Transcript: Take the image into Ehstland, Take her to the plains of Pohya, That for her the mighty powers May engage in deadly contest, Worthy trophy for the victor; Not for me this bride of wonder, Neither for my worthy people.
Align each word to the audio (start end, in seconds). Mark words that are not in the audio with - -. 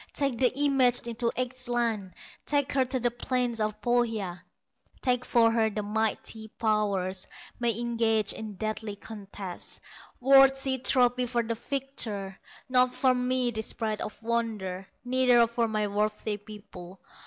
Take 0.13 0.39
the 0.39 0.51
image 0.57 1.01
into 1.01 1.31
Ehstland, 1.37 2.13
Take 2.47 2.71
her 2.71 2.85
to 2.85 2.99
the 2.99 3.11
plains 3.11 3.61
of 3.61 3.79
Pohya, 3.83 4.41
That 5.03 5.23
for 5.25 5.51
her 5.51 5.69
the 5.69 5.83
mighty 5.83 6.47
powers 6.47 7.27
May 7.59 7.77
engage 7.79 8.33
in 8.33 8.55
deadly 8.55 8.95
contest, 8.95 9.79
Worthy 10.19 10.79
trophy 10.79 11.27
for 11.27 11.43
the 11.43 11.53
victor; 11.53 12.39
Not 12.67 12.95
for 12.95 13.13
me 13.13 13.51
this 13.51 13.73
bride 13.73 14.01
of 14.01 14.19
wonder, 14.23 14.87
Neither 15.05 15.45
for 15.45 15.67
my 15.67 15.85
worthy 15.85 16.37
people. 16.37 16.99